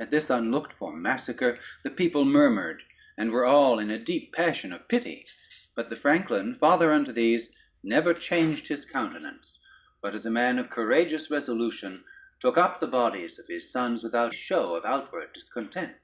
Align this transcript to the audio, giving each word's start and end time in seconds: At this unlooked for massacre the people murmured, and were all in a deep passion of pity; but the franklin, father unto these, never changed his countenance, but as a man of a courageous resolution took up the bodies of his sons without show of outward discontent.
At 0.00 0.10
this 0.10 0.30
unlooked 0.30 0.72
for 0.72 0.96
massacre 0.96 1.58
the 1.82 1.90
people 1.90 2.24
murmured, 2.24 2.82
and 3.18 3.30
were 3.30 3.44
all 3.44 3.78
in 3.78 3.90
a 3.90 3.98
deep 4.02 4.32
passion 4.32 4.72
of 4.72 4.88
pity; 4.88 5.26
but 5.76 5.90
the 5.90 5.96
franklin, 5.96 6.54
father 6.54 6.90
unto 6.90 7.12
these, 7.12 7.50
never 7.82 8.14
changed 8.14 8.68
his 8.68 8.86
countenance, 8.86 9.58
but 10.00 10.14
as 10.14 10.24
a 10.24 10.30
man 10.30 10.58
of 10.58 10.64
a 10.64 10.68
courageous 10.70 11.30
resolution 11.30 12.02
took 12.40 12.56
up 12.56 12.80
the 12.80 12.86
bodies 12.86 13.38
of 13.38 13.46
his 13.46 13.70
sons 13.70 14.02
without 14.02 14.32
show 14.34 14.74
of 14.74 14.86
outward 14.86 15.34
discontent. 15.34 16.00